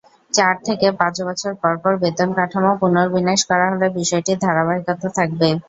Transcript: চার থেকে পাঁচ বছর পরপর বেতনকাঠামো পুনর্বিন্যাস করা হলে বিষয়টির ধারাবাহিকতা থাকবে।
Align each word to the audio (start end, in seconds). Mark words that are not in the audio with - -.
চার 0.31 0.55
থেকে 0.67 0.87
পাঁচ 0.99 1.15
বছর 1.27 1.51
পরপর 1.61 1.93
বেতনকাঠামো 2.03 2.71
পুনর্বিন্যাস 2.81 3.41
করা 3.49 3.65
হলে 3.71 3.87
বিষয়টির 3.99 4.41
ধারাবাহিকতা 4.45 5.07
থাকবে। 5.17 5.47